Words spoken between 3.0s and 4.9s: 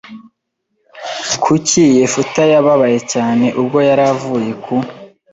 cyane ubwo yari avuye ku